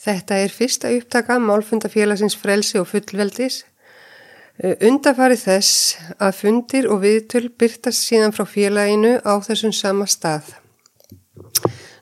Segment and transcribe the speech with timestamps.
[0.00, 3.64] Þetta er fyrsta upptaka málfundafélagsins frelsi og fullveldis.
[4.60, 10.54] Eh, Undarfarið þess að fundir og viðtöl byrtast síðan frá félaginu á þessum sama stað.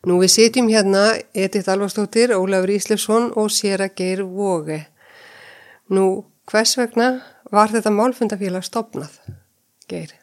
[0.07, 4.85] Nú við sitjum hérna Edith Alvarstóttir, Ólafur Íslefsson og Sera Geir Vóge.
[5.91, 7.11] Nú hvers vegna
[7.51, 9.19] var þetta málfundafélag stopnað,
[9.91, 10.15] Geir?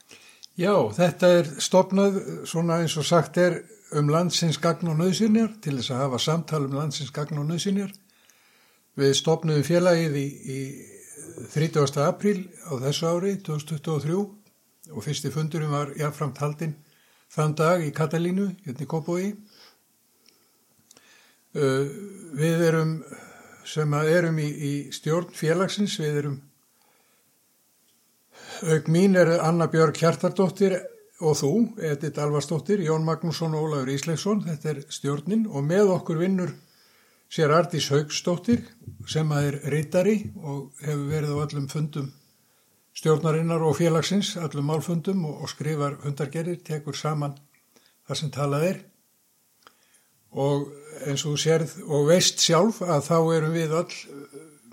[0.55, 3.59] Já, þetta er stopnað svona eins og sagt er
[3.93, 7.91] um landsins gagn og nöðsynjar til þess að hafa samtal um landsins gagn og nöðsynjar.
[8.95, 10.59] Við stopnuðum félagið í, í
[11.53, 11.99] 30.
[12.05, 14.15] apríl á þessu ári 2023
[14.95, 16.75] og fyrsti fundurum var jáfnframt haldinn
[17.35, 19.29] þann dag í Katalínu, hérna í Kópói.
[21.55, 21.87] Uh,
[22.35, 22.97] við erum
[23.65, 26.35] sem erum í, í stjórn félagsins, við erum
[28.63, 30.77] auk mín er Anna Björg Hjartardóttir
[31.23, 35.45] og þú, Edith Alvarsdóttir, Jón Magnússon og Ólafur Ísleifsson, þetta er stjórnin.
[35.47, 36.51] Og með okkur vinnur
[37.31, 38.65] sér Ardís Haugstóttir
[39.07, 42.11] sem að er reytari og hefur verið á öllum fundum
[42.95, 47.35] stjórnarinnar og félagsins, öllum málfundum og, skrifar hundargerir, tekur saman
[48.07, 48.81] það sem talað er.
[50.35, 50.69] Og
[51.05, 53.97] eins og þú sérð og veist sjálf að þá erum við öll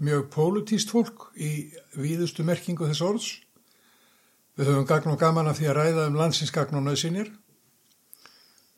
[0.03, 3.29] mjög pólutíst fólk í víðustu merkingu þess orðs
[4.59, 7.31] Við höfum gagn og gaman af því að ræða um landsinsgagn og nöðsynir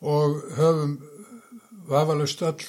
[0.05, 0.93] og höfum
[1.89, 2.61] vafalust öll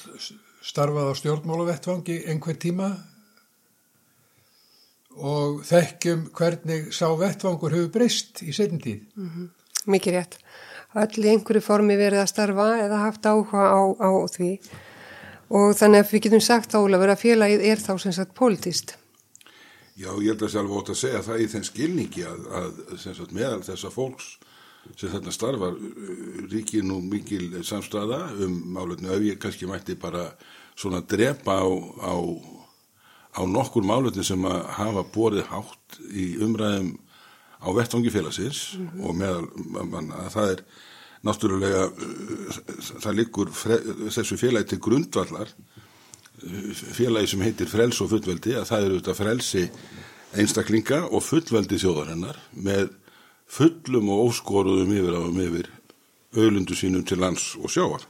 [0.67, 2.89] starfað á stjórnmálavettvangi einhver tíma
[5.17, 8.99] og þekkjum hvernig sá vettvangur hefur breyst í setjum tíð.
[9.15, 9.47] Mm -hmm.
[9.87, 10.37] Mikið rétt.
[10.95, 14.59] Öll í einhverju formi verið að starfa eða haft áhuga á, á því
[15.49, 18.97] og þannig að við getum sagt álega að félagið er þá sem sagt politist.
[19.97, 23.31] Já, ég held að sjálf ótt að segja það í þenn skilningi að, að sagt,
[23.33, 24.27] meðal þessa fólks
[24.95, 30.29] sem þarna starfar uh, ríkir nú mikil samstæða um málutinu ef ég kannski mætti bara
[30.77, 32.13] svona drepa á, á,
[33.35, 36.93] á nokkur málutinu sem að hafa borið hátt í umræðum
[37.57, 39.01] á vettvangi félagsins mm -hmm.
[39.01, 40.63] og meðal man, að það er
[41.25, 42.61] náttúrulega uh,
[43.01, 43.49] það likur
[44.13, 45.49] þessu félagi til grundvallar
[46.37, 49.63] félagi sem heitir frels og fullveldi að það eru þetta frelsi
[50.37, 52.91] einstaklinga og fullveldi þjóðarinnar með
[53.49, 55.71] fullum og óskoruðum yfir áum yfir
[56.37, 58.03] öðlundu sínum til lands og sjáar.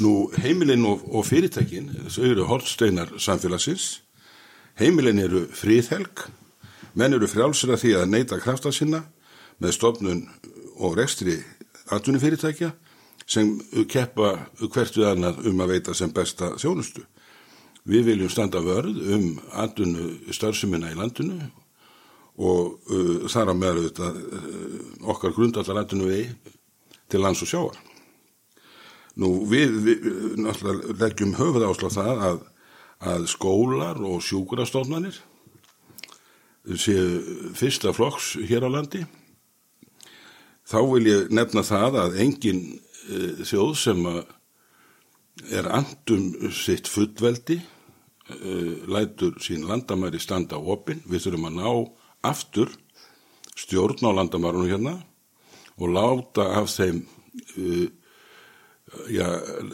[0.00, 4.00] Nú heimilinn og, og fyrirtækin, þessu eru hortsteinar samfélagsins,
[4.80, 6.24] heimilinn eru fríðhelg,
[6.96, 9.04] menn eru frjálsir að því að neyta krafta sinna
[9.60, 10.24] með stofnun
[10.80, 11.36] og rekstri
[11.92, 12.72] atvinnufyrirtækja
[13.28, 13.52] sem
[13.90, 17.04] keppa hvert við annað um að veita sem besta þjónustu.
[17.90, 19.26] Við viljum standa vörð um
[19.56, 21.38] andunu starfseminna í landinu
[22.40, 24.82] og uh, þar að meðal þetta uh,
[25.14, 26.34] okkar grundallar andunu við
[27.10, 27.80] til lands og sjáar.
[29.20, 30.04] Nú við, við
[30.40, 32.42] náttúrulega leggjum höfuð ásláð það að,
[33.10, 35.18] að skólar og sjúkurastofnanir
[36.78, 39.02] séu fyrsta flokks hér á landi.
[40.68, 42.89] Þá vil ég nefna það að engin Eh,
[43.46, 44.06] þjóð sem
[45.50, 51.70] er andum sitt fullveldi eh, lætur sín landamæri standa á opin, við þurfum að ná
[52.30, 52.74] aftur
[53.58, 54.98] stjórn á landamærunum hérna
[55.80, 57.00] og láta af þeim
[57.56, 57.88] uh,
[59.08, 59.26] já,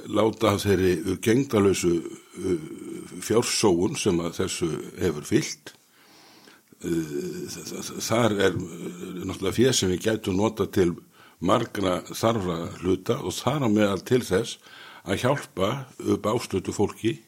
[0.07, 1.97] láta af þeirri gengdalösu
[3.25, 4.69] fjársóun sem að þessu
[5.01, 5.75] hefur fyllt
[8.07, 10.93] þar er náttúrulega fér sem við gætum nota til
[11.41, 14.59] margra þarfra hluta og þar á meðal til þess
[15.07, 17.19] að hjálpa upp ástötu fólki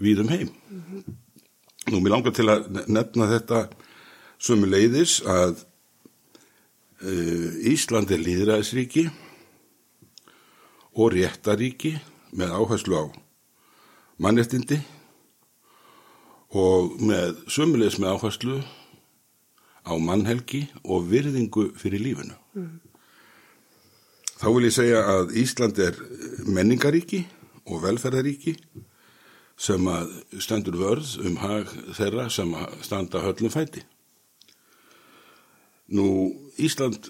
[0.00, 0.50] við um heim.
[0.70, 1.02] Mm -hmm.
[1.92, 3.68] Nú, mér langar til að nefna þetta
[4.38, 5.64] sömu leiðis að
[7.02, 9.10] uh, Ísland er líðræðisríki
[10.94, 12.00] og réttaríki
[12.32, 13.04] með áherslu á
[14.18, 14.80] mannrettindi
[16.54, 18.58] og með sömulegis með áherslu
[19.84, 22.34] á mannhelgi og virðingu fyrir lífinu.
[22.54, 22.80] Mm.
[24.34, 25.98] Þá vil ég segja að Ísland er
[26.50, 27.22] menningaríki
[27.70, 28.56] og velferðaríki
[29.54, 30.10] sem að
[30.42, 33.84] stendur vörð um hag þeirra sem að standa höllum fæti.
[35.94, 36.06] Nú
[36.58, 37.06] Ísland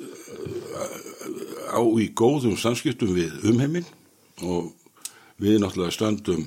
[1.72, 3.88] á í góðum samskiptum við umheiminn
[4.44, 4.74] og
[5.40, 6.44] við náttúrulega stöndum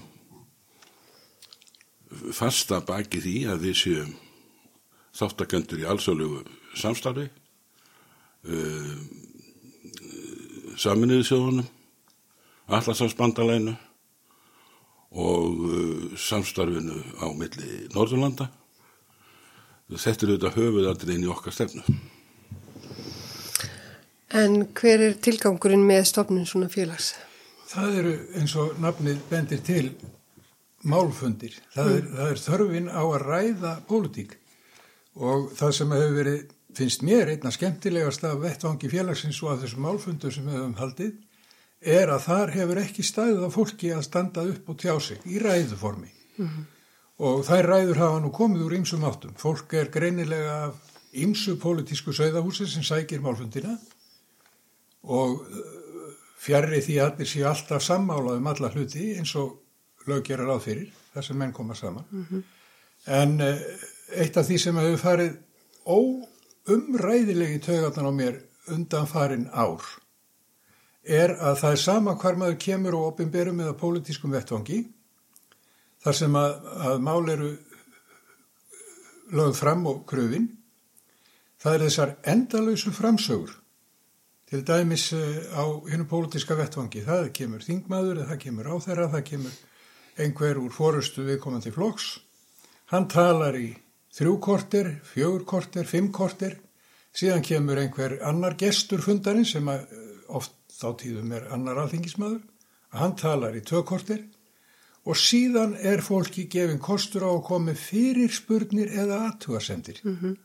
[2.34, 4.14] fasta baki því að við séum
[5.18, 6.44] þáttakendur í allsölugu
[6.78, 7.26] samstarfi
[8.48, 9.17] um,
[10.78, 11.68] saminuðu sjóðunum,
[12.68, 13.74] allarsafsbandalænu
[15.18, 18.50] og uh, samstarfinu á milli Norðurlanda.
[19.88, 21.86] Þetta er auðvitað höfuðaldrið inn í okkar stefnu.
[24.36, 27.14] En hver er tilgangurinn með stofnun svona félags?
[27.72, 29.86] Það eru eins og nafnið bendir til
[30.88, 31.56] málfundir.
[31.74, 34.36] Það er, það er þörfin á að ræða pólitík
[35.18, 36.44] og það sem hefur verið,
[36.78, 41.14] finnst mér einna skemmtilegast af vettvangi félagsins og af þessum málfundur sem við höfum haldið,
[41.82, 45.42] er að þar hefur ekki staðið á fólki að standa upp og tjá sig í
[45.42, 46.12] ræðuformi.
[47.18, 49.34] Og þær ræður hafa nú komið úr ymsum áttum.
[49.38, 50.76] Fólk er greinilega af
[51.18, 53.78] ymsu pólitísku sögðahúsi sem sækir málfundina
[55.04, 59.58] og uh, fjarrri því að allir séu alltaf sammálað um alla hluti eins og
[60.08, 62.06] lög gera ráð fyrir, þar sem menn koma saman.
[63.08, 63.62] En uh,
[64.14, 65.34] eitt af því sem hefur farið
[66.68, 68.42] óumræðilegi tögarnan á mér
[68.74, 69.84] undan farin ár
[71.08, 74.82] er að það er sama hvar maður kemur og opimberum eða pólitískum vettvangi
[76.04, 76.58] þar sem að,
[76.90, 77.54] að mál eru
[79.32, 80.50] lögð fram og kröfin
[81.62, 83.56] það er þessar endalösu framsögur.
[84.48, 89.58] Til dæmis eh, á hennu pólitíska vettvangi það kemur þingmaður, það kemur áþæra það kemur
[90.18, 92.18] einhver úr fórustu viðkomandi flokks.
[92.92, 93.74] Hann talar í
[94.18, 96.58] þrjú korter fjögur korter, fimm korter
[97.18, 102.42] síðan kemur einhver annar gestur fundarinn sem að, eh, oft þá tíðum er annar alþingismadur
[102.98, 104.24] hann talar í tvö korter
[105.08, 110.02] og síðan er fólki gefin kostur á að komi fyrir spurnir eða aðtugasendir.
[110.04, 110.38] Mm -hmm.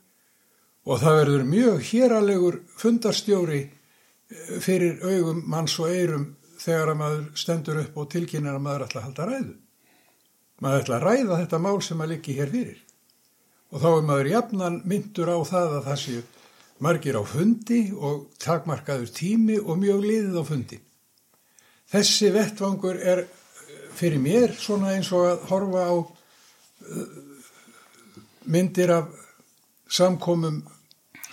[0.85, 7.25] Og það verður mjög héralegur fundarstjóri eh, fyrir augum manns og eirum þegar að maður
[7.35, 9.55] stendur upp og tilkynnar að maður ætla að halda ræðu.
[10.61, 12.79] Maður ætla að ræða þetta mál sem að liggi hér fyrir.
[13.73, 16.23] Og þá er maður jafnan myndur á það að það séu
[16.83, 20.79] margir á fundi og takmarkaður tími og mjög liðið á fundi.
[21.89, 23.23] Þessi vettvangur er
[23.93, 27.03] fyrir mér svona eins og að horfa á uh,
[28.49, 29.09] myndir af
[29.89, 30.61] samkomum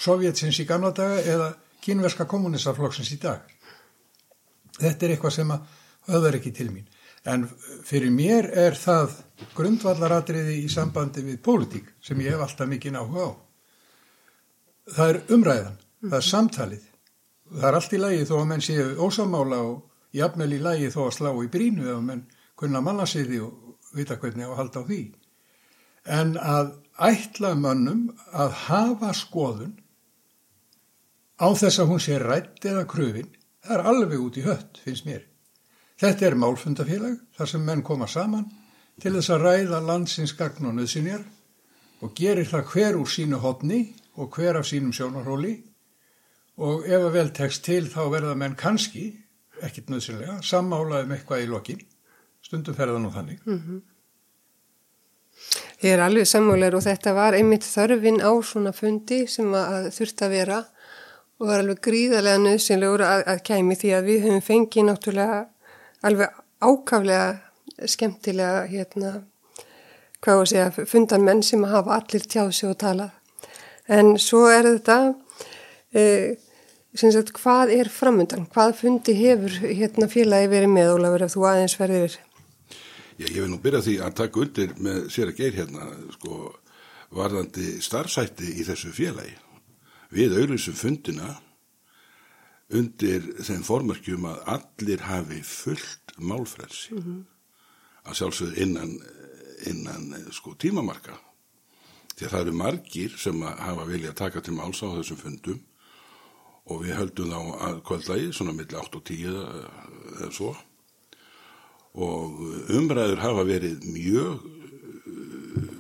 [0.01, 1.51] sovjetsins í gamla daga eða
[1.85, 3.45] kynverska kommunistaflokksins í dag.
[4.81, 5.77] Þetta er eitthvað sem að
[6.09, 6.89] höfðar ekki til mín.
[7.29, 7.45] En
[7.85, 9.19] fyrir mér er það
[9.57, 13.33] grundvallaratriði í sambandi við pólitík sem ég hef alltaf mikið náhuga á.
[14.91, 15.77] Það er umræðan,
[16.07, 16.87] það er samtalið.
[17.51, 21.01] Það er allt í lagi þó að menn séu ósamála og jafnvel í lagi þó
[21.07, 22.25] að slá í brínu eða menn
[22.59, 25.03] kunna mannasiði og vita hvernig á að halda á því.
[26.09, 26.73] En að
[27.11, 29.77] ætla mönnum að hafa skoðun
[31.41, 33.29] á þess að hún sé rætt eða kröfin,
[33.65, 35.30] það er alveg út í hött, finnst mér.
[36.01, 38.47] Þetta er málfundafélag, þar sem menn koma saman
[39.01, 41.25] til þess að ræða landsins gagn og nöðsynjar
[42.01, 43.81] og gerir það hver úr sínu hodni
[44.17, 45.59] og hver af sínum sjónarhóli
[46.61, 49.13] og ef að vel tekst til þá verða menn kannski,
[49.61, 51.85] ekkit nöðsynlega, sammálaðum eitthvað í lokinn
[52.45, 53.41] stundum ferða nú þannig.
[53.45, 53.81] Mm -hmm.
[55.83, 60.23] Ég er alveg sammálegur og þetta var einmitt þörfin á svona fundi sem að þurft
[60.23, 60.65] að vera
[61.39, 65.49] og var alveg gríðarlega nöðsynlegur að, að kæmi því að við höfum fengið náttúrulega
[66.07, 69.13] alveg ákaflega skemmtilega hérna,
[70.21, 73.13] hvað að segja, fundan menn sem hafa allir tjáð sig og talað.
[73.91, 74.99] En svo er þetta,
[75.95, 76.37] e,
[76.95, 78.47] sagt, hvað er framöndan?
[78.53, 82.19] Hvað fundi hefur hérna, félagi verið með, Ólafur, ef þú aðeins verðið verið?
[83.21, 86.55] Já, ég vil nú byrja því að taka undir með sér að geir hérna, sko,
[87.17, 89.35] varðandi starfsætti í þessu félagi.
[90.15, 91.35] Við auðvitsum fundina
[92.77, 97.25] undir þeim formörkjum að allir hafi fullt málfrelsi mm -hmm.
[98.05, 98.93] að sjálfsögðu innan,
[99.67, 101.19] innan sko, tímamarka.
[102.17, 105.61] Því að það eru margir sem hafa vilja að taka til máls á þessum fundum
[106.71, 109.27] og við höldum þá að kvöldlægi, svona millir 8 og 10
[110.21, 110.57] eða svo
[111.95, 112.39] og
[112.71, 114.45] umræður hafa verið mjög
[115.11, 115.73] uh,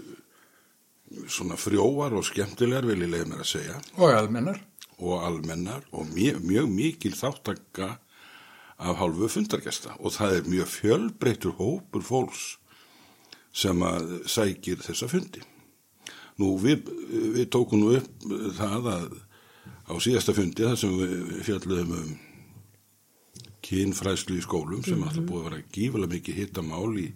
[1.30, 4.58] svona frjóar og skemmtilegar vil ég leiða mér að segja og almennar
[5.00, 7.98] og almennar og mjög, mjög mikil þáttakka
[8.80, 9.96] af hálfu fundargesta.
[10.00, 12.44] Og það er mjög fjölbreytur hópur fólks
[13.52, 15.42] sem að sækir þessa fundi.
[16.40, 16.86] Nú við,
[17.34, 19.08] við tókum nú upp það að
[19.90, 22.12] á síðasta fundi þar sem við fjalluðum um
[23.70, 25.08] kynfræslu í skólum sem mm -hmm.
[25.08, 27.12] alltaf búið að vera gífulega mikið hittamál í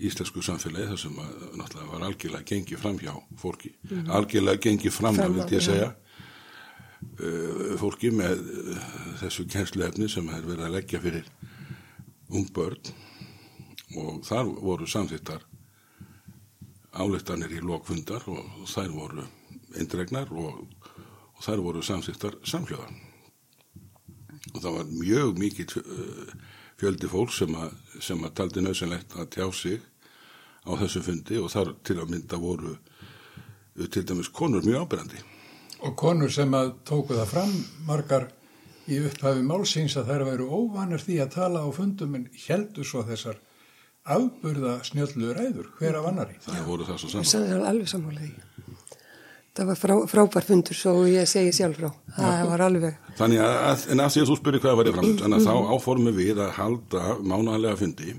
[0.00, 3.72] íslensku samfélagi þar sem að, náttúrulega var algjörlega gengið fram hjá fólki.
[3.82, 4.10] Mm -hmm.
[4.16, 5.86] algjörlega gengið fram að vildi ég segja.
[5.86, 6.09] uh,
[7.80, 8.80] fólki með uh,
[9.20, 11.28] þessu kjensluefni sem er verið að leggja fyrir
[12.30, 12.92] ung börn
[13.98, 15.44] og þar voru samþittar
[16.92, 19.26] álittanir í lokfundar og þær voru
[19.78, 20.64] eindregnar og,
[21.36, 22.98] og þær voru samþittar samhljóðan
[24.54, 26.32] og það var mjög mikið eh,
[26.80, 29.82] fjöldi fólk sem að, sem að taldi nöðsynlegt að tjá sig
[30.66, 35.22] á þessu fundi og þar til að mynda voru eh, til dæmis konur mjög ábyrgandi.
[35.80, 37.52] Og konur sem að tóku það fram
[37.88, 38.26] margar
[38.90, 43.04] í upphafi málsins að þær væru óvanir því að tala á fundum en heldur svo
[43.08, 43.40] þessar
[44.10, 46.38] afburða snjöllu ræður hver af annari.
[46.44, 47.30] Það voru það svo saman.
[47.32, 48.32] Það alveg sammálaði.
[49.50, 51.90] Það var frá, frábær fundur svo ég segi sjálf frá.
[52.16, 52.98] Það var alveg.
[53.18, 55.72] Þannig að, en að því að þú spyrir hvað var ég framönd, þannig að þá
[55.74, 58.14] áformum við að halda mánaðlega fundi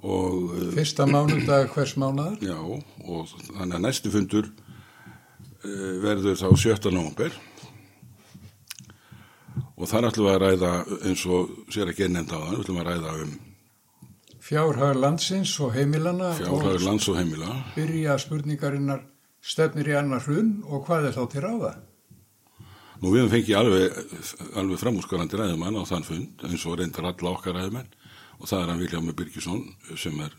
[0.00, 2.38] og eh, Fyrsta mánudag hvers mánuðar?
[2.40, 4.48] já, og þannig að næstu fundur
[5.62, 6.90] verður þá 17.
[6.94, 7.34] november
[9.76, 10.72] og þar ætlum við að ræða
[11.08, 13.38] eins og sér ekki nefnd á það, við ætlum að ræða um
[14.50, 19.04] Fjárhag landsins og heimilana fjárhagur og lands og heimila byrja spurningarinnar
[19.40, 21.72] stefnir í annar hrun og hvað er þá til ráða?
[23.00, 24.00] Nú við fengið alveg,
[24.60, 27.92] alveg framúrskarandi ræðumann á þann fund eins og reyndar alla okkar ræðumenn
[28.40, 29.62] og það er hann Viljámi Birgisson
[29.96, 30.34] sem er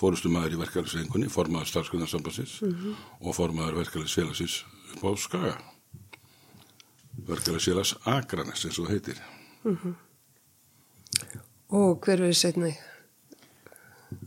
[0.00, 4.56] fórustumæður í verkefælisrengunni, formaður starfsgrunarsambansins og formaður verkefælisfélagsins
[4.96, 5.54] upp á Skaga.
[7.28, 9.22] Verkefælisfélags Akranes eins og það heitir.
[11.74, 12.74] Og hver verið setna í?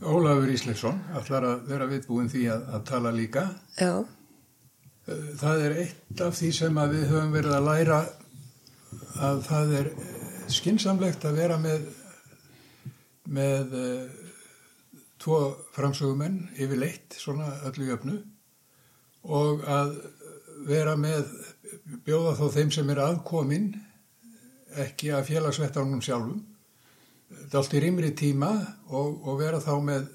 [0.04, 3.46] Ólafur Ísleifsson ætlar að vera viðbúin því að, að tala líka.
[3.80, 3.92] Já,
[5.08, 7.98] Eh, Það er eitt af því sem að við höfum verið að læra
[9.24, 9.86] að það er
[10.52, 11.86] skinsamlegt að vera með,
[13.38, 14.27] með uh,
[15.22, 15.38] tvo
[15.76, 18.18] framsögumenn yfir leitt, svona öllu jöfnu
[19.28, 19.96] og að
[20.68, 21.26] vera með,
[22.06, 23.68] bjóða þá þeim sem er aðkomin,
[24.78, 26.40] ekki að félagsvettanum sjálfum,
[27.28, 28.50] þetta er allt í rýmri tíma
[28.88, 30.08] og, og vera þá með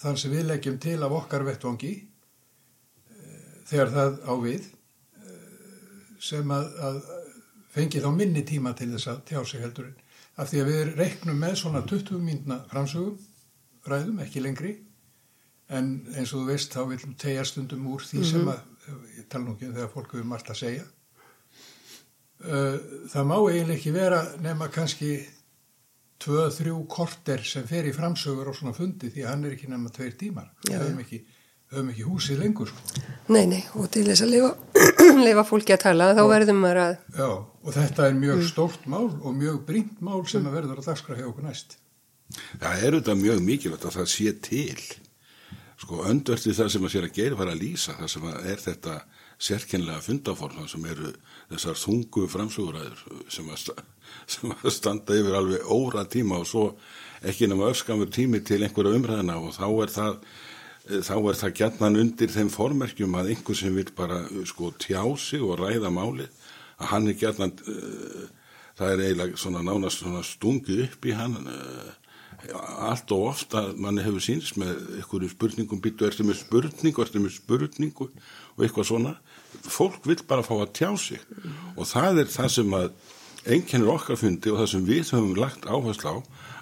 [0.00, 1.92] þann sem við leggjum til af okkar vettvangi
[3.66, 4.66] þegar það á við
[6.26, 6.98] sem að, að
[7.74, 9.96] fengi þá minni tíma til þess að tjá sig heldurinn.
[10.36, 13.16] Af því að við reiknum með svona 20 mínuna framsögum,
[13.92, 14.72] ræðum, ekki lengri,
[15.68, 18.60] en eins og þú veist þá viljum tegja stundum úr því sem að,
[19.18, 20.84] ég tala nú ekki um þegar fólk hefur margt að segja.
[22.46, 22.76] Eh,
[23.12, 25.14] Það má eiginlega ekki vera nema kannski
[26.22, 29.90] 2-3 korter sem fer í framsögur á svona fundi því að hann er ekki nema
[29.92, 30.50] tveir tímar.
[30.66, 31.18] Við höfum ekki,
[31.72, 33.02] höfum ekki húsið lengur sko.
[33.34, 34.52] nei, nei, og til þess að lifa,
[35.26, 37.28] lifa fólki að tala, þá verðum maður að, Já,
[37.66, 41.18] og þetta er mjög stórt mál og mjög brínt mál sem að verður að dagskrá
[41.18, 41.76] hjá okkur næst.
[42.60, 44.86] Það er auðvitað mjög mikilvægt að það sé til.
[45.76, 48.62] Sko öndverti það sem að sér að gera var að lýsa, það sem að er
[48.64, 48.96] þetta
[49.46, 51.12] sérkennilega fundaform, það sem eru
[51.50, 53.50] þessar þungu framsöguræður sem
[54.26, 56.64] sem að standa yfir alveg óra tíma og svo
[57.26, 60.18] ekki nema öskamur tími til einhverja umræðina og þá er það
[60.86, 65.42] þá er það gjarnan undir þeim formerkjum að einhver sem vil bara sko tjá sig
[65.42, 66.28] og ræða máli
[66.78, 68.26] að hann er gjarnan uh,
[68.78, 71.90] það er eiginlega svona nánast svona stungið upp í hann uh,
[72.54, 77.36] allt og ofta manni hefur sínst með einhverju spurningum býttu ertu með spurningu, ertu með
[77.36, 79.14] spurningu og eitthvað svona
[79.66, 81.22] fólk vil bara fá að tjá sig
[81.76, 82.88] og það er það sem að
[83.46, 86.16] einkennir okkar fundi og það sem við höfum lagt áherslu á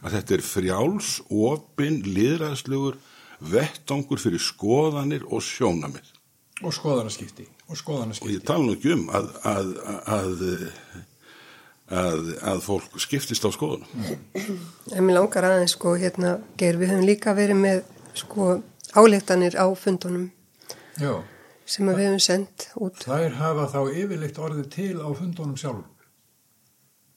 [0.04, 2.98] að þetta er frjáls, opin, liðræðslugur
[3.40, 6.12] vettangur fyrir skoðanir og sjónamið
[6.62, 7.48] Og skoðanaskipti.
[7.66, 8.36] Og og skoðanaskipti.
[8.36, 10.44] ég tala nú ekki um að að, að, að,
[11.92, 13.88] að fólk skiptist á skoðunum
[14.94, 17.82] en mér langar aðeins, sko, hérna, Geir, við höfum líka verið með,
[18.16, 18.62] sko,
[18.96, 20.30] áleiktanir á fundunum
[20.96, 21.20] Já,
[21.66, 23.02] sem að við höfum sendt út.
[23.04, 25.90] þær hafa þá yfirleitt orðið til á fundunum sjálfum.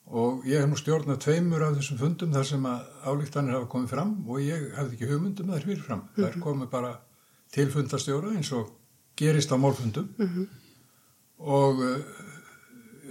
[0.08, 3.90] Og ég hef nú stjórnað tveimur af þessum fundum þar sem að álíktanir hafa komið
[3.92, 6.04] fram og ég hafði ekki hugmyndum þær fyrir fram.
[6.16, 6.94] Þær komu bara
[7.52, 8.70] til fundastjóra eins og
[9.20, 10.08] gerist á málfundum
[11.38, 11.98] og uh,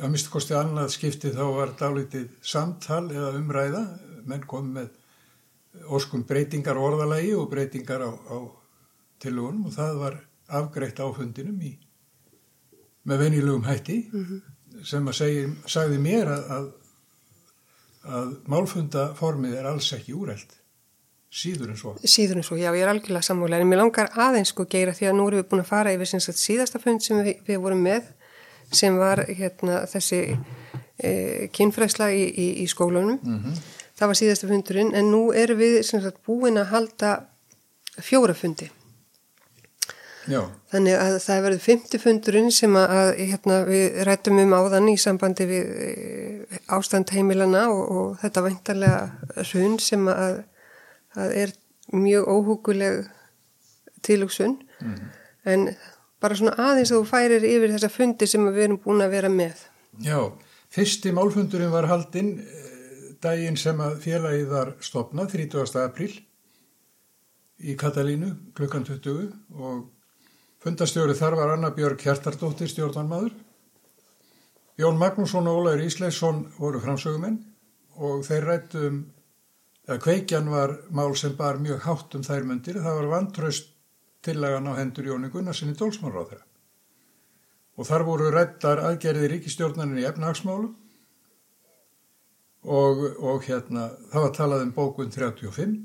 [0.01, 3.83] að minnst kosti annað skipti þá var dálítið samtal eða umræða,
[4.27, 4.91] menn kom með
[5.93, 8.39] óskum breytingar orðalagi og breytingar á, á
[9.23, 10.19] tilugunum og það var
[10.61, 11.73] afgreitt á fundinum í,
[13.07, 13.99] með venjulegum hætti
[14.87, 16.69] sem að segi, sagði mér að, að,
[18.19, 20.57] að málfundaformið er alls ekki úrælt
[21.37, 21.95] síður en svo.
[22.07, 25.01] Síður en svo, já, ég er algjörlega sammála, en mér langar aðeins, sko, Geir, að
[25.01, 27.83] því að nú erum við búin að fara yfir síðasta fund sem við, við vorum
[27.85, 28.13] með,
[28.73, 30.21] sem var, hérna, þessi
[30.99, 33.21] e, kynfræsla í, í, í skólunum.
[33.97, 37.13] Það var síðasta fundurinn, en nú erum við, sagt, búin að halda
[38.03, 38.71] fjóra fundi.
[40.27, 40.41] Já,
[40.75, 45.47] Þannig að það verður fymti fundurinn sem að, hérna, við rættum um áðan í sambandi
[45.47, 45.91] við e,
[46.75, 50.41] ástand heimilana og, og þetta væntarlega hrun sem að,
[51.15, 51.55] að er
[51.95, 53.07] mjög óhuguleg
[54.07, 54.57] tilugsun
[55.47, 55.69] en
[56.21, 59.33] bara svona aðeins að þú færir yfir þessa fundi sem við erum búin að vera
[59.33, 59.65] með.
[60.01, 60.21] já.
[60.77, 65.79] Fyrsti málfundurinn var haldinn eh, daginn sem að félagið var stopnað, 30.
[65.85, 66.11] apríl
[67.63, 69.87] í Katalínu klukkan 20 og
[70.61, 73.33] fundastjóri þar var Anna Björg Hjartardóttir stjórnarmadur
[74.77, 77.39] Jón Magnússon og Ólaður Ísleisson voru framsögumenn
[77.97, 78.99] og þeir rættu um,
[79.89, 82.83] að kveikjan var mál sem bar mjög hátt um þær myndir.
[82.85, 83.71] Það var vantraust
[84.27, 86.47] tillagan á hendur Jóni Gunnarsinni Dólsmannráð þeirra.
[87.77, 90.73] Og þar voru rættar aðgerði ríkistjórnanin í efnahagsmálum
[92.67, 95.77] og, og hérna, það var talað um bókun 35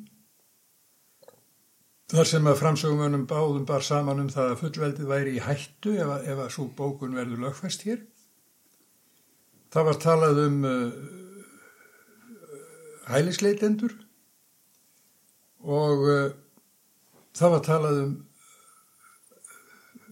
[2.12, 6.10] þar sem að framsögumönum báðum bar saman um það að fullveldið væri í hættu ef
[6.10, 8.02] að, ef að svo bókun verður lögfæst hér.
[9.72, 10.90] Það var talað um uh,
[13.12, 13.96] hælisleitendur
[15.62, 16.34] og uh,
[17.38, 18.12] það var talað um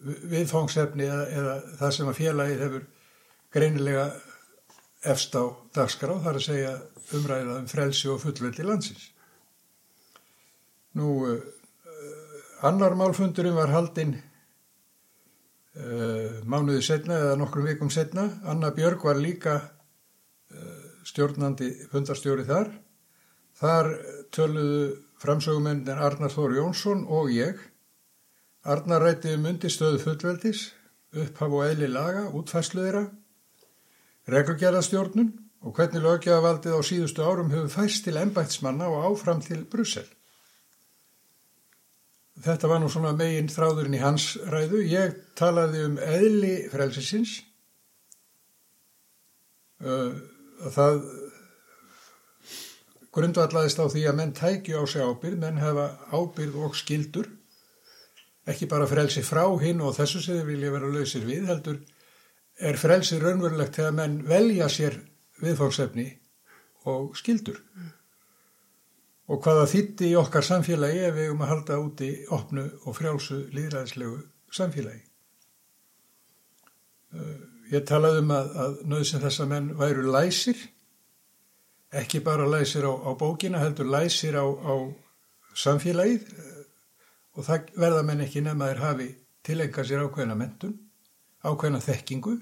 [0.06, 2.84] viðfangsefni eða, eða það sem að félagið hefur
[3.54, 4.06] greinilega
[5.10, 5.44] efst á
[5.76, 6.74] dagskrá, þar að segja
[7.18, 9.06] umræða um frelsi og fullveldi landsins.
[11.00, 11.40] Nú, uh,
[12.68, 14.16] annar málfundurum var haldinn
[15.78, 18.28] uh, mánuði setna eða nokkrum vikum setna.
[18.50, 22.74] Anna Björg var líka uh, stjórnandi fundarstjóri þar.
[23.60, 23.86] Þar
[24.36, 24.84] töluðu
[25.20, 27.60] framsögumennir Arnar Þóri Jónsson og ég.
[28.70, 30.68] Arnar rætti um undistöðu fullveldis,
[31.16, 33.08] upphaf og eðli laga, útfæslu þeirra
[34.30, 35.32] reglugjæðastjórnun
[35.66, 40.06] og hvernig lögjafaldið á síðustu árum hefur fæst til ennbætsmanna og áfram til Brussel.
[42.40, 44.84] Þetta var nú svona megin þráðurinn í hans ræðu.
[44.88, 47.34] Ég talaði um eðli frelsisins.
[49.80, 51.02] Það
[53.16, 57.28] grundvallaðist á því að menn tæki á sig ábyrð, menn hefa ábyrð og skildur.
[58.50, 61.80] Ekki bara frelsi frá hinn og þessu sem þið vilja vera lausir við, heldur
[62.60, 64.98] er frelsið raunverulegt þegar menn velja sér
[65.40, 66.08] viðfóngsefni
[66.90, 67.60] og skildur.
[69.30, 73.44] Og hvaða þýtti í okkar samfélagi ef við um að halda úti opnu og frjálsu
[73.54, 74.18] líðræðislegu
[74.56, 75.04] samfélagi.
[77.70, 80.58] Ég talaði um að, að nöðsinn þess að menn væru læsir,
[81.94, 84.74] ekki bara læsir á, á bókina, heldur læsir á, á
[85.54, 86.26] samfélagið
[87.40, 89.10] og það verða menn ekki nefn að þeir hafi
[89.48, 90.78] tilenga sér ákveðina mentun
[91.46, 92.34] ákveðna þekkingu,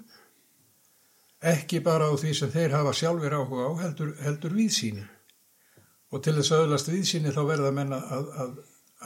[1.46, 5.06] ekki bara á því sem þeir hafa sjálfur áhuga á, heldur, heldur viðsýni.
[6.14, 8.58] Og til þess aðlast viðsýni þá verða menna að, að,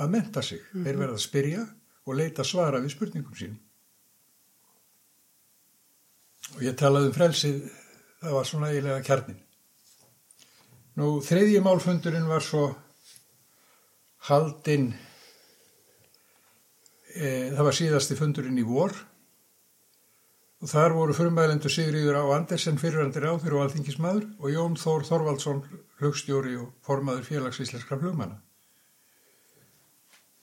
[0.04, 0.62] að menta sig.
[0.62, 0.86] Mm -hmm.
[0.86, 1.68] Þeir verða að spyrja
[2.06, 3.60] og leita svara við spurningum sín.
[6.56, 7.62] Og ég talaði um frelsið,
[8.22, 9.42] það var svona eiginlega kjarnin.
[10.96, 12.76] Nú, þriðji málfundurinn var svo
[14.28, 14.94] haldinn,
[17.15, 18.93] það var síðasti fundurinn í vor,
[20.62, 25.63] og þar voru frumælendur Sigriður á Andersen fyrirrandir áþur og alþingismadur og Jón Þór Þorvaldsson
[26.02, 28.38] hlugstjóri og formaður félagsíslenskra flugmanna.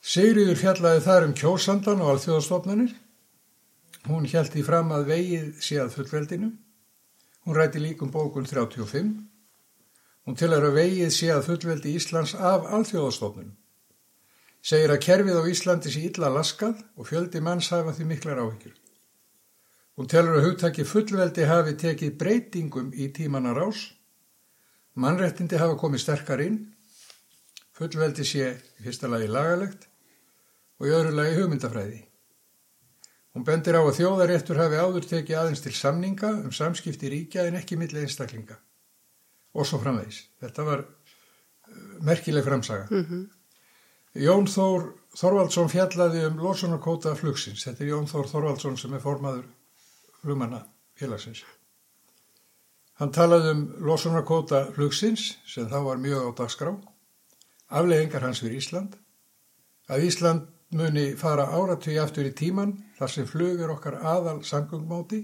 [0.02, 2.94] Sigriður fjallaði þar um kjósandan og alþjóðastofnanir.
[4.08, 6.50] Hún í fram að vegið sé að fullveldinu.
[7.44, 9.14] Hún ræti líkum bókun 35.
[10.26, 13.54] Hún til að vegið sé að fullveldi Íslands af alþjóðastofnunum.
[14.62, 18.74] Segir að kerfið á Íslandi sé illa laskað og fjöldi manns hafa því miklar áhyggjur.
[19.98, 23.84] Hún telur að hugtaki fullveldi hafi tekið breytingum í tímanar ás.
[24.98, 26.58] Mannrettindi hafa komið sterkar inn.
[27.78, 29.88] Fullveldi sé í fyrsta lagi lagalegt
[30.78, 32.04] og í öðru lagi hugmyndafræði.
[33.34, 37.58] Hún bendir á að þjóðaréttur hafi áður tekið aðeins til samninga um samskipti ríkja en
[37.58, 38.56] ekki milli einstaklinga.
[39.54, 40.24] Og svo framvegs.
[40.42, 42.88] Þetta var uh, merkileg framsaga.
[42.90, 43.26] Mm -hmm.
[44.16, 47.64] Jón Þór Þorvaldsson fjallaði um losunarkóta flugsins.
[47.66, 49.46] Þetta er Jón Þór Þorvaldsson sem er formaður
[50.22, 50.62] flugmanna
[50.98, 51.44] félagsins.
[52.98, 56.72] Hann talaði um losunarkóta flugsins sem þá var mjög á dagskrá,
[57.68, 58.96] afleggingar hans fyrir Ísland,
[59.86, 65.22] að Ísland muni fara áratví aftur í tíman þar sem flugur okkar aðal sangungmáti.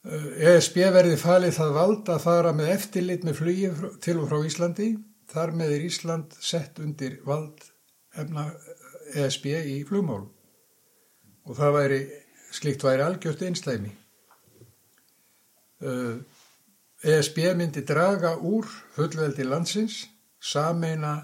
[0.00, 4.94] ESB verði falið það vald að fara með eftirlit með flugi til og frá Íslandi,
[5.30, 7.62] þar með er Ísland sett undir vald
[9.14, 10.30] ESB í flugmálum
[11.48, 11.98] og það væri,
[12.54, 13.90] slikt væri algjört einslæmi.
[17.00, 20.02] ESB uh, myndi draga úr fullveldi landsins,
[20.38, 21.14] sameina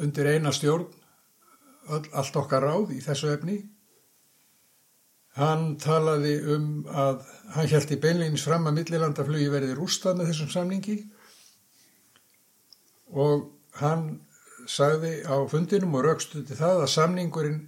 [0.00, 0.88] undir eina stjórn
[1.92, 3.58] allt okkar ráð í þessu efni.
[5.34, 7.26] Hann talaði um að
[7.56, 11.13] hann held í beinleginis fram að millilandaflugi verði rústað með þessum samningi og
[13.80, 14.04] hann
[14.70, 17.62] sagði á fundinum og raukstuði það að samningurinn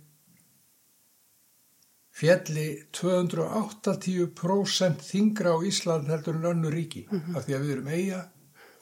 [2.17, 7.35] fjalli 280% þingra á Ísland heldur en önnu ríki mm -hmm.
[7.37, 8.21] af því að við erum eiga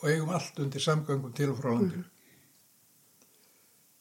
[0.01, 1.97] og eigum allt undir samgöngum til og frá landinu.
[1.97, 2.11] Mm -hmm.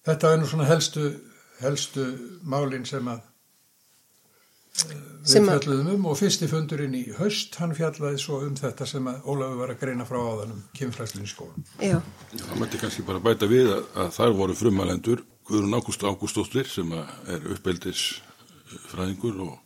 [0.05, 1.13] Þetta er nú svona helstu,
[1.59, 3.21] helstu málinn sem að
[4.73, 9.27] við fjalluðum um og fyrsti fundurinn í haust, hann fjallaði svo um þetta sem að
[9.29, 11.67] Ólafur var að greina frá áðanum kynfræslinn í skólan.
[11.77, 11.99] Já,
[12.33, 16.91] Það mætti kannski bara bæta við að, að þar voru frumalendur Guðrún Ágúst Ágústóttir sem
[16.95, 19.57] er uppeldisfræðingur og,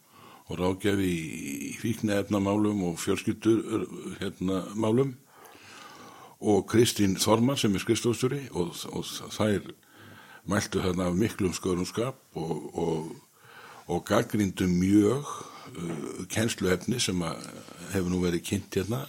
[0.50, 3.86] og ráðgjafi í, í fíknefnamálum og fjölskyldur
[4.20, 5.16] hérna, málum
[6.38, 9.72] og Kristín Þormar sem er skrifstofstjóri og, og þær
[10.48, 13.08] mæltu þarna af miklum skörumskap og, og,
[13.88, 15.28] og gaggrindu mjög
[15.78, 17.24] uh, kennsluefni sem
[17.94, 19.06] hefur nú verið kynnt hérna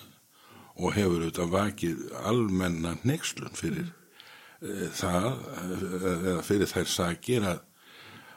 [0.79, 7.63] og hefur auðvitað vakið almenna neykslun fyrir uh, það uh, eða fyrir þær sakir að,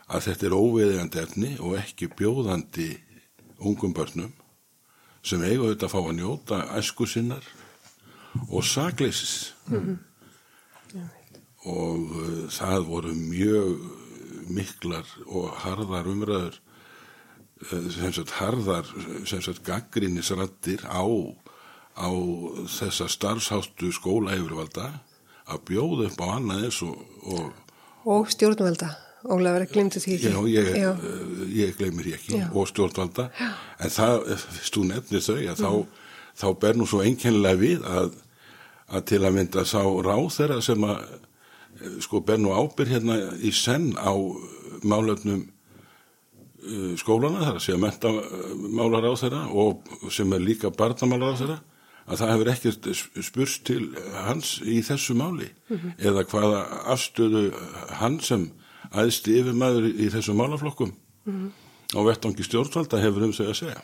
[0.10, 2.91] að þetta er óveðigandi efni og ekki bjóðandi
[3.62, 4.34] ungum börnum
[5.21, 7.45] sem eiga auðvitað að fá að njóta æsku sinnar
[8.49, 9.54] og sakleysis.
[11.62, 13.84] Og uh, það voru mjög
[14.55, 16.57] miklar og harðar umræður
[17.71, 18.89] uh, sem sagt harðar
[19.29, 21.03] sem sagt gaggrinnisrattir á,
[21.97, 22.09] á
[22.71, 24.91] þessa starfsháttu skóla yfirvalda
[25.51, 27.51] að bjóða upp á annað eins og, og
[28.05, 28.95] og stjórnvalda.
[29.21, 30.29] Ólafur, glimtu því ekki.
[30.33, 30.91] Já, ég, Já.
[30.97, 32.47] uh, ég gleymir ég ekki Já.
[32.57, 33.27] og stjórnvalda
[33.77, 35.71] en það, fyrst þú nefnir þau að þá,
[36.41, 38.15] þá ber nú svo einkennilega við að,
[38.89, 41.19] að til að mynda sá ráð þeirra sem að eh,
[42.03, 44.13] sko ber nú ábyrð hérna í senn á
[44.83, 51.39] málefnum uh, skólana þar að segja mentamálar á þeirra og sem er líka barnamálar á
[51.41, 51.59] þeirra
[52.11, 52.89] að það hefur ekkert
[53.23, 53.81] spurst til
[54.25, 55.51] hans í þessu máli
[56.01, 57.43] eða hvaða afstöðu
[58.01, 58.49] hann sem
[58.91, 60.91] æðsti yfir maður í þessum málaflokkum
[61.95, 63.81] á vettvangi stjórnvalda hefur um þau að segja.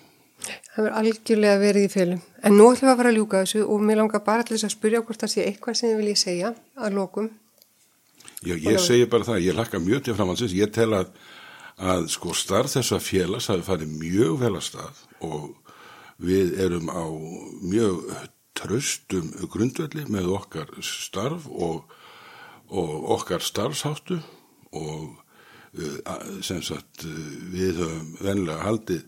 [0.47, 2.21] Það verður algjörlega verið í félum.
[2.45, 4.67] En nú ætlum við að fara að ljúka þessu og mér langar bara til þess
[4.67, 7.29] að spyrja hvort það sé eitthvað sem þið viljið segja að lokum.
[8.45, 11.13] Já, ég segi bara það, ég lakka mjög til framhansins, ég tel að,
[11.77, 15.47] að sko starf þessa félags hafi farið mjög vel að stað og
[16.21, 17.05] við erum á
[17.65, 18.03] mjög
[18.57, 21.85] tröstum grundvelli með okkar starf og,
[22.73, 24.17] og okkar starfsháttu
[24.77, 25.17] og
[25.77, 27.19] uh, sem sagt uh,
[27.53, 29.05] við höfum venlega haldið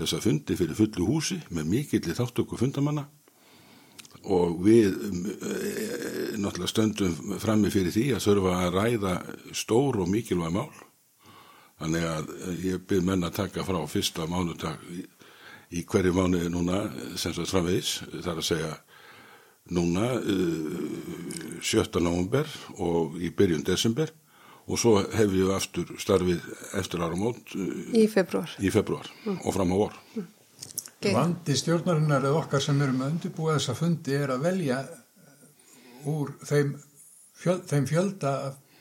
[0.00, 3.08] þessa fundi fyrir fullu húsi með mikilli þáttöku fundamanna
[4.24, 9.14] og við um, e, náttúrulega stöndum frammi fyrir því að þurfa að ræða
[9.56, 10.70] stór og mikilvæg mál
[11.82, 15.02] þannig að eh, ég byrð menn að taka frá fyrsta mánudag í,
[15.74, 16.84] í hverju mánuði núna
[17.18, 18.72] sem sagt framvegis þar að segja
[19.72, 22.00] núna uh, 7.
[22.02, 22.46] november
[22.82, 24.10] og í byrjun desember
[24.66, 26.42] og svo hefum við aftur starfið
[26.78, 27.66] eftir áramót uh,
[27.98, 28.50] Í februar.
[28.62, 30.28] í februar og fram á vor Okay.
[31.10, 34.78] Vandi stjórnarinnar eða okkar sem erum að undirbúa þessa fundi er að velja
[36.12, 36.76] úr þeim,
[37.38, 38.32] fjöl, þeim fjölda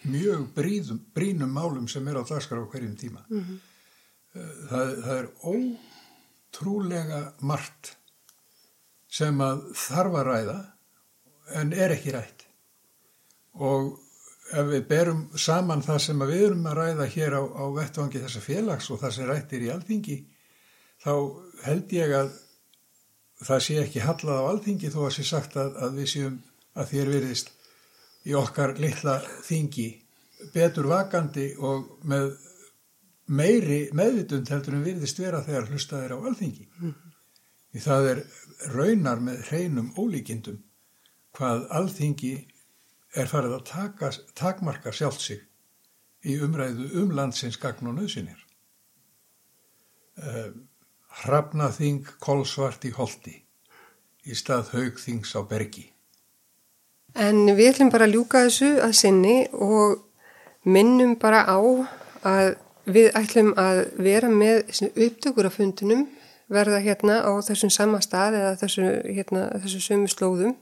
[0.09, 3.25] mjög bríðum, brínum málum sem er á dagskrá á hverjum tíma.
[4.69, 7.95] það, það er ótrúlega margt
[9.11, 10.59] sem að þarf að ræða
[11.61, 12.45] en er ekki rætt.
[13.59, 13.97] Og
[14.51, 18.43] ef við berum saman það sem við erum að ræða hér á, á vettvangi þessa
[18.43, 20.17] félags og það sem rættir í alþingi
[21.01, 21.13] þá
[21.65, 22.31] held ég að
[23.41, 26.37] það sé ekki hallað á alþingi þó að sé sagt að, að við séum
[26.77, 27.51] að þér virðist
[28.29, 29.89] í okkar litla þingi
[30.53, 32.31] betur vakandi og með
[33.31, 36.67] meiri meðvitund heldur en virðist vera þegar hlustað er á alþingi.
[37.71, 38.23] Því það er
[38.75, 40.59] raunar með hreinum ólíkindum
[41.37, 42.33] hvað alþingi
[43.15, 45.41] er farið að taka, takmarka sjálft sig
[46.27, 48.41] í umræðu um landsins gagn og nöðsynir.
[50.21, 50.51] Uh,
[51.21, 53.35] Hrafnaþing kolsvart í holdi
[54.25, 55.89] í stað haugþings á bergi.
[57.17, 59.99] En við ætlum bara að ljúka þessu að sinni og
[60.63, 61.59] minnum bara á
[62.23, 64.63] að við ætlum að vera með
[64.95, 66.07] upptökur af fundinum
[66.51, 70.55] verða hérna á þessum sama stað eða þessu, hérna, þessu sömu slóðum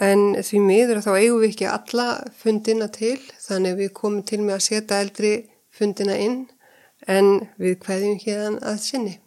[0.00, 2.06] en því miður þá eigum við ekki alla
[2.40, 5.32] fundina til þannig við komum til með að setja eldri
[5.72, 6.46] fundina inn
[7.10, 9.18] en við hvaðjum hérna að sinni.